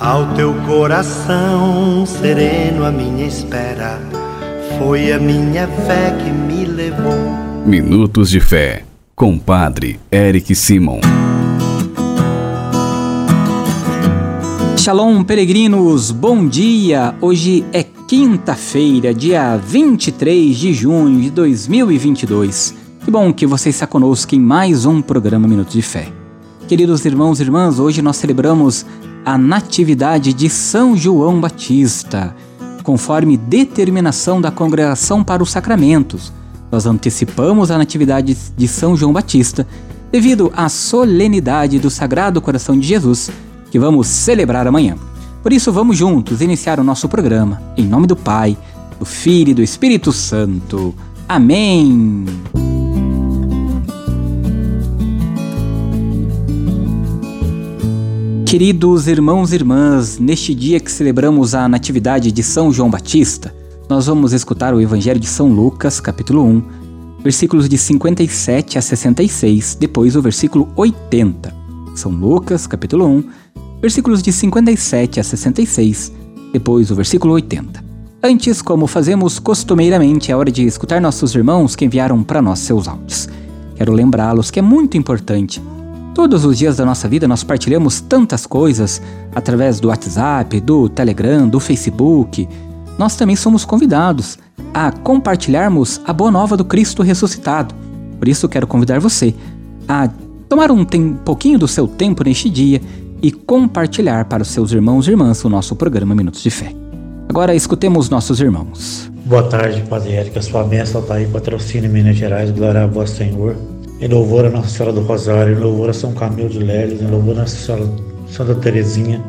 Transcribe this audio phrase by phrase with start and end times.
[0.00, 4.00] Ao teu coração sereno, a minha espera
[4.76, 7.14] foi a minha fé que me levou.
[7.64, 8.84] Minutos de Fé,
[9.14, 10.98] com Padre Eric Simon.
[14.76, 17.14] Shalom, peregrinos, bom dia!
[17.20, 22.74] Hoje é quinta-feira, dia 23 de junho de 2022.
[23.04, 26.08] Que bom que você está conosco em mais um programa Minutos de Fé.
[26.66, 28.84] Queridos irmãos e irmãs, hoje nós celebramos
[29.24, 32.34] a Natividade de São João Batista,
[32.82, 36.32] conforme determinação da Congregação para os Sacramentos.
[36.70, 39.66] Nós antecipamos a Natividade de São João Batista
[40.12, 43.30] devido à solenidade do Sagrado Coração de Jesus,
[43.70, 44.96] que vamos celebrar amanhã.
[45.42, 48.56] Por isso, vamos juntos iniciar o nosso programa, em nome do Pai,
[48.98, 50.94] do Filho e do Espírito Santo.
[51.28, 52.83] Amém!
[58.54, 63.52] Queridos irmãos e irmãs, neste dia que celebramos a Natividade de São João Batista,
[63.90, 66.62] nós vamos escutar o Evangelho de São Lucas, capítulo 1,
[67.20, 71.52] versículos de 57 a 66, depois o versículo 80.
[71.96, 73.24] São Lucas, capítulo 1,
[73.82, 76.12] versículos de 57 a 66,
[76.52, 77.84] depois o versículo 80.
[78.22, 82.86] Antes, como fazemos costumeiramente, é hora de escutar nossos irmãos que enviaram para nós seus
[82.86, 83.28] áudios.
[83.74, 85.60] Quero lembrá-los que é muito importante
[86.14, 89.02] Todos os dias da nossa vida nós partilhamos tantas coisas
[89.34, 92.48] através do WhatsApp, do Telegram, do Facebook.
[92.96, 94.38] Nós também somos convidados
[94.72, 97.74] a compartilharmos a boa nova do Cristo ressuscitado.
[98.16, 99.34] Por isso quero convidar você
[99.88, 100.08] a
[100.48, 100.84] tomar um
[101.24, 102.80] pouquinho do seu tempo neste dia
[103.20, 106.72] e compartilhar para os seus irmãos e irmãs o nosso programa Minutos de Fé.
[107.28, 109.10] Agora escutemos nossos irmãos.
[109.24, 110.40] Boa tarde, Padre Érica.
[110.40, 112.52] Sua bênção está aí, patrocínio Minas Gerais.
[112.52, 113.56] Glória a vós, Senhor.
[114.00, 117.06] Em louvor a Nossa Senhora do Rosário, em louvor a São Camilo de Lélis, em
[117.06, 117.88] louvor a Nossa Senhora
[118.26, 119.22] Santa Teresinha,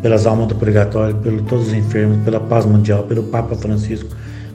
[0.00, 4.08] pelas almas do purgatório, pelos todos os enfermos, pela paz mundial, pelo Papa Francisco.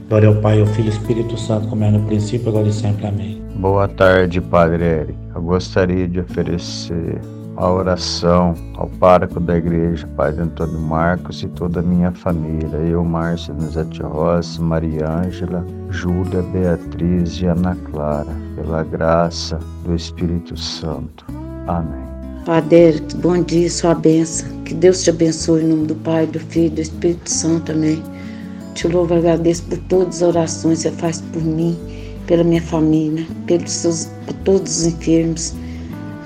[0.08, 2.74] Glória ao Pai, ao Filho e ao Espírito Santo, como é no princípio, agora e
[2.74, 3.06] sempre.
[3.06, 3.42] Amém.
[3.56, 5.18] Boa tarde, Padre Eric.
[5.36, 7.20] Eu gostaria de oferecer
[7.58, 13.04] a oração ao pároco da igreja, Padre Antônio Marcos e toda a minha família, eu,
[13.04, 21.26] Márcia Nuzete Rossi, Maria Ângela, Júlia, Beatriz e Ana Clara, pela graça do Espírito Santo.
[21.66, 22.06] Amém.
[22.46, 24.48] Padre, bom dia, sua bênção.
[24.62, 27.72] Que Deus te abençoe em nome do Pai, do Filho e do Espírito Santo.
[27.72, 28.02] Amém.
[28.76, 31.76] Te louvo e agradeço por todas as orações que você faz por mim,
[32.28, 35.56] pela minha família, pelos seus, por todos os enfermos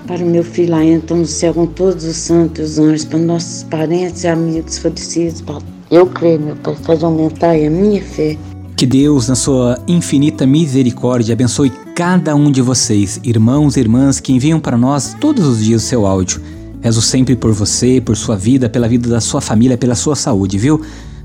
[0.07, 3.19] para o meu filho lá então no céu com todos os santos os anjos, para
[3.19, 5.43] nossos parentes e amigos falecidos.
[5.89, 8.37] Eu creio, meu Pai, faz aumentar a minha fé.
[8.75, 14.33] Que Deus, na sua infinita misericórdia, abençoe cada um de vocês, irmãos e irmãs que
[14.33, 16.41] enviam para nós todos os dias o seu áudio.
[16.81, 20.57] Rezo sempre por você, por sua vida, pela vida da sua família, pela sua saúde,
[20.57, 20.81] viu?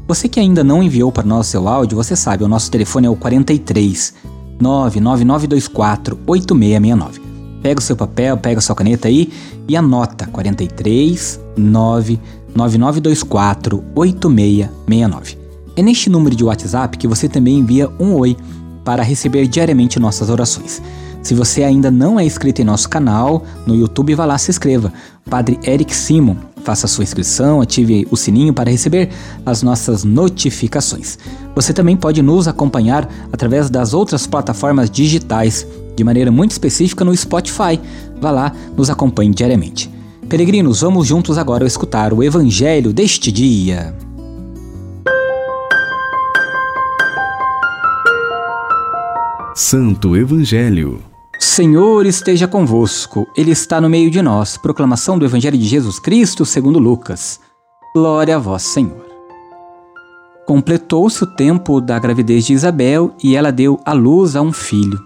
[0.06, 3.10] Você que ainda não enviou para nós seu áudio, você sabe, o nosso telefone é
[3.10, 4.15] o 43
[4.60, 7.25] 99924 8669.
[7.62, 9.33] Pega o seu papel, pega a sua caneta aí
[9.67, 15.39] e anota 43 99924 8669.
[15.75, 18.37] É neste número de WhatsApp que você também envia um oi
[18.84, 20.81] para receber diariamente nossas orações.
[21.22, 24.93] Se você ainda não é inscrito em nosso canal no YouTube, vá lá se inscreva.
[25.28, 29.11] Padre Eric Simon, faça sua inscrição, ative o sininho para receber
[29.45, 31.19] as nossas notificações.
[31.55, 35.66] Você também pode nos acompanhar através das outras plataformas digitais
[35.97, 37.81] de maneira muito específica no Spotify.
[38.21, 39.91] Vá lá, nos acompanhe diariamente.
[40.29, 43.95] Peregrinos, vamos juntos agora escutar o Evangelho deste dia.
[49.55, 51.03] Santo Evangelho.
[51.39, 54.59] Senhor esteja convosco, Ele está no meio de nós.
[54.59, 57.41] Proclamação do Evangelho de Jesus Cristo segundo Lucas.
[57.95, 59.07] Glória a vós, Senhor.
[60.47, 65.06] Completou-se o tempo da gravidez de Isabel e ela deu à luz a um filho.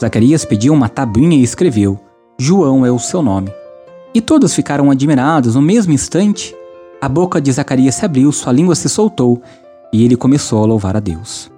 [0.00, 1.98] Zacarias pediu uma tabuinha e escreveu:
[2.38, 3.52] João é o seu nome.
[4.14, 5.54] E todos ficaram admirados.
[5.54, 6.54] No mesmo instante,
[7.00, 9.42] a boca de Zacarias se abriu, sua língua se soltou
[9.92, 11.50] e ele começou a louvar a Deus.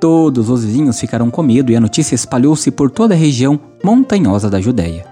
[0.00, 4.50] Todos os vizinhos ficaram com medo e a notícia espalhou-se por toda a região montanhosa
[4.50, 5.06] da Judéia.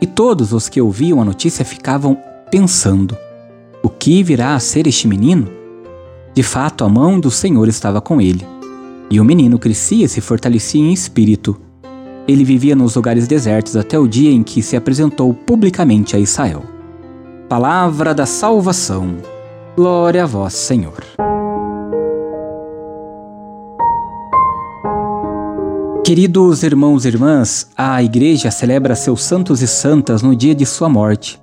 [0.00, 2.16] E todos os que ouviam a notícia ficavam
[2.50, 3.16] pensando:
[3.82, 5.48] o que virá a ser este menino?
[6.34, 8.46] De fato, a mão do Senhor estava com ele.
[9.10, 11.58] E o menino crescia e se fortalecia em espírito.
[12.28, 16.62] Ele vivia nos lugares desertos até o dia em que se apresentou publicamente a Israel.
[17.48, 19.16] Palavra da salvação.
[19.74, 21.02] Glória a vós, Senhor.
[26.04, 30.88] Queridos irmãos e irmãs, a Igreja celebra seus santos e santas no dia de sua
[30.88, 31.40] morte.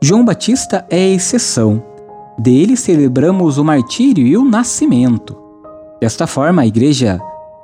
[0.00, 1.82] João Batista é a exceção.
[2.38, 5.36] Dele celebramos o martírio e o nascimento.
[6.00, 7.18] Desta forma, a Igreja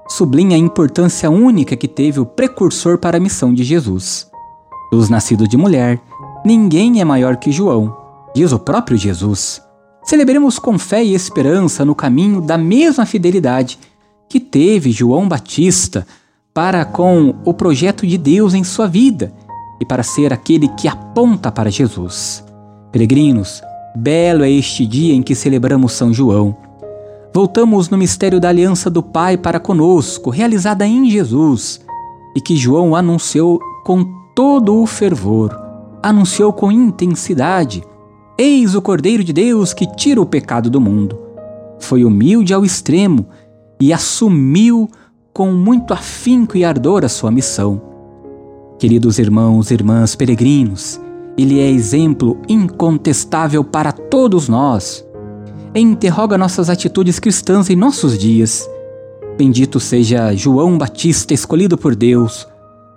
[0.09, 4.31] sublinha a importância única que teve o precursor para a missão de Jesus.
[4.91, 6.01] Dos nascidos de mulher,
[6.45, 7.97] ninguém é maior que João,
[8.35, 9.63] diz o próprio Jesus.
[10.05, 13.79] Celebremos com fé e esperança no caminho da mesma fidelidade
[14.29, 16.07] que teve João Batista
[16.53, 19.33] para com o projeto de Deus em sua vida
[19.81, 22.45] e para ser aquele que aponta para Jesus.
[22.93, 23.63] Peregrinos,
[23.97, 26.57] belo é este dia em que celebramos São João.
[27.35, 31.81] Voltamos no mistério da aliança do Pai para conosco, realizada em Jesus,
[32.37, 34.05] e que João anunciou com
[34.37, 35.51] todo o fervor,
[36.01, 37.83] anunciou com intensidade:
[38.39, 41.19] Eis o Cordeiro de Deus que tira o pecado do mundo.
[41.81, 43.27] Foi humilde ao extremo
[43.81, 44.89] e assumiu
[45.33, 47.83] com muito afinco e ardor a sua missão.
[48.79, 51.01] Queridos irmãos e irmãs peregrinos,
[51.37, 55.05] ele é exemplo incontestável para todos nós.
[55.75, 58.69] E interroga nossas atitudes cristãs em nossos dias.
[59.37, 62.47] Bendito seja João Batista, escolhido por Deus,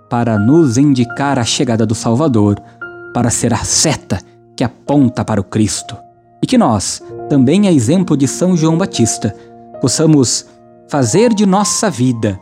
[0.08, 2.60] para nos indicar a chegada do Salvador,
[3.12, 4.20] para ser a seta
[4.56, 5.96] que aponta para o Cristo.
[6.40, 9.34] E que nós, também a exemplo de São João Batista,
[9.80, 10.46] possamos
[10.88, 12.38] fazer de nossa vida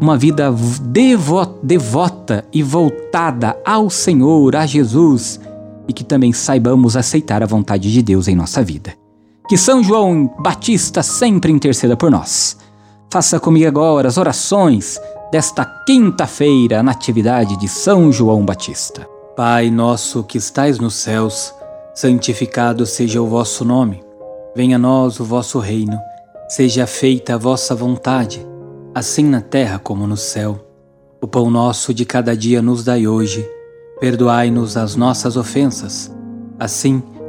[0.00, 5.38] uma vida devo devota e voltada ao Senhor, a Jesus,
[5.86, 9.01] e que também saibamos aceitar a vontade de Deus em nossa vida.
[9.48, 12.56] Que São João Batista sempre interceda por nós.
[13.10, 15.00] Faça comigo agora as orações
[15.30, 19.06] desta quinta-feira, na atividade de São João Batista.
[19.36, 21.54] Pai nosso que estais nos céus,
[21.94, 24.02] santificado seja o vosso nome.
[24.54, 25.98] Venha a nós o vosso reino
[26.54, 28.46] Seja feita a vossa vontade,
[28.94, 30.60] assim na terra como no céu.
[31.18, 33.42] O pão nosso de cada dia nos dai hoje.
[33.98, 36.14] Perdoai-nos as nossas ofensas,
[36.58, 37.21] assim como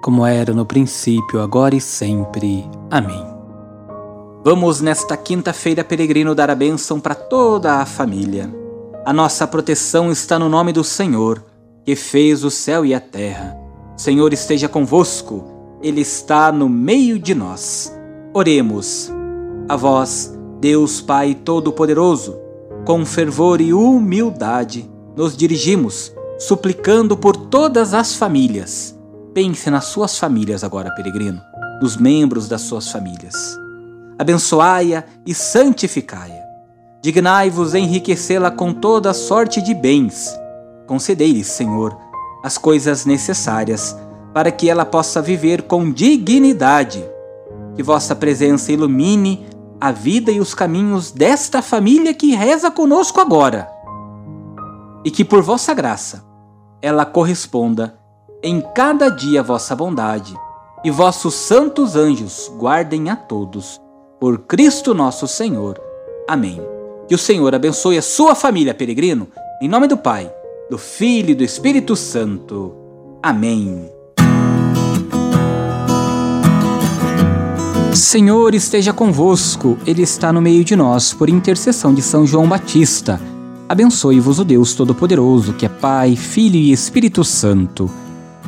[0.00, 2.68] como era no princípio, agora e sempre.
[2.90, 3.24] Amém.
[4.42, 8.50] Vamos nesta quinta-feira, peregrino, dar a bênção para toda a família.
[9.04, 11.44] A nossa proteção está no nome do Senhor,
[11.84, 13.56] que fez o céu e a terra.
[13.96, 15.44] O Senhor esteja convosco,
[15.82, 17.94] Ele está no meio de nós.
[18.32, 19.12] Oremos.
[19.68, 22.38] A vós, Deus Pai Todo-Poderoso,
[22.86, 28.98] com fervor e humildade, nos dirigimos, suplicando por todas as famílias.
[29.34, 31.40] Pense nas suas famílias agora, peregrino,
[31.80, 33.56] nos membros das suas famílias.
[34.18, 36.40] Abençoai-a e santificai-a.
[37.02, 40.36] Dignai-vos enriquecê-la com toda sorte de bens.
[40.86, 41.96] Concedei-lhe, Senhor,
[42.42, 43.96] as coisas necessárias
[44.34, 47.02] para que ela possa viver com dignidade
[47.74, 49.46] que vossa presença ilumine
[49.80, 53.70] a vida e os caminhos desta família que reza conosco agora.
[55.04, 56.24] E que por vossa graça
[56.82, 57.98] ela corresponda
[58.42, 60.34] em cada dia vossa bondade,
[60.82, 63.78] e vossos santos anjos guardem a todos.
[64.18, 65.78] Por Cristo nosso Senhor.
[66.28, 66.60] Amém.
[67.06, 69.28] Que o Senhor abençoe a sua família, peregrino,
[69.60, 70.32] em nome do Pai,
[70.70, 72.74] do Filho e do Espírito Santo.
[73.22, 73.90] Amém.
[77.94, 83.20] Senhor esteja convosco, Ele está no meio de nós, por intercessão de São João Batista.
[83.68, 87.90] Abençoe-vos o Deus Todo-Poderoso, que é Pai, Filho e Espírito Santo.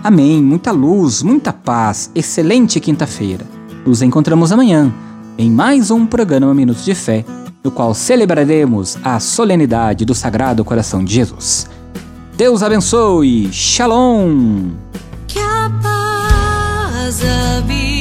[0.02, 0.42] Amém.
[0.42, 2.10] Muita luz, muita paz.
[2.14, 3.46] Excelente quinta-feira.
[3.86, 4.92] Nos encontramos amanhã
[5.38, 7.24] em mais um programa Minutos de Fé,
[7.62, 11.68] no qual celebraremos a solenidade do Sagrado Coração de Jesus.
[12.36, 13.52] Deus abençoe.
[13.52, 14.70] Shalom.
[15.28, 17.91] Que a paz habite